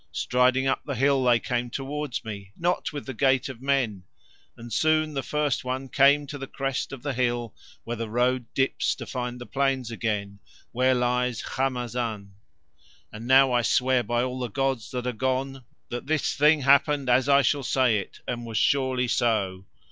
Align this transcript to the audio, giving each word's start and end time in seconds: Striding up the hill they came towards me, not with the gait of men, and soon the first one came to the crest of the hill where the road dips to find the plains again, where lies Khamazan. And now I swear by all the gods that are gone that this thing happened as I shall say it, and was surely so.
Striding 0.11 0.65
up 0.65 0.81
the 0.83 0.95
hill 0.95 1.23
they 1.23 1.39
came 1.39 1.69
towards 1.69 2.25
me, 2.25 2.53
not 2.57 2.91
with 2.91 3.05
the 3.05 3.13
gait 3.13 3.49
of 3.49 3.61
men, 3.61 4.01
and 4.57 4.73
soon 4.73 5.13
the 5.13 5.21
first 5.21 5.63
one 5.63 5.87
came 5.89 6.25
to 6.25 6.39
the 6.39 6.47
crest 6.47 6.91
of 6.91 7.03
the 7.03 7.13
hill 7.13 7.53
where 7.83 7.97
the 7.97 8.09
road 8.09 8.47
dips 8.55 8.95
to 8.95 9.05
find 9.05 9.39
the 9.39 9.45
plains 9.45 9.91
again, 9.91 10.39
where 10.71 10.95
lies 10.95 11.43
Khamazan. 11.43 12.31
And 13.13 13.27
now 13.27 13.51
I 13.51 13.61
swear 13.61 14.01
by 14.01 14.23
all 14.23 14.39
the 14.39 14.49
gods 14.49 14.89
that 14.89 15.05
are 15.05 15.11
gone 15.13 15.65
that 15.89 16.07
this 16.07 16.33
thing 16.33 16.61
happened 16.61 17.07
as 17.07 17.29
I 17.29 17.43
shall 17.43 17.61
say 17.61 17.99
it, 17.99 18.21
and 18.27 18.43
was 18.43 18.57
surely 18.57 19.07
so. 19.07 19.67